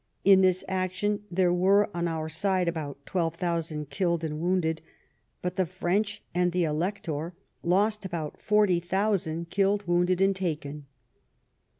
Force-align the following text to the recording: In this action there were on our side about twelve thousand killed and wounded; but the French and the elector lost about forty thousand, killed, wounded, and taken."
In 0.23 0.41
this 0.41 0.63
action 0.67 1.25
there 1.29 1.53
were 1.53 1.87
on 1.95 2.07
our 2.07 2.27
side 2.27 2.67
about 2.67 2.97
twelve 3.05 3.35
thousand 3.35 3.91
killed 3.91 4.23
and 4.23 4.39
wounded; 4.41 4.81
but 5.43 5.57
the 5.57 5.65
French 5.67 6.23
and 6.33 6.51
the 6.51 6.63
elector 6.63 7.35
lost 7.61 8.03
about 8.03 8.41
forty 8.41 8.79
thousand, 8.79 9.51
killed, 9.51 9.85
wounded, 9.87 10.19
and 10.19 10.35
taken." 10.35 10.87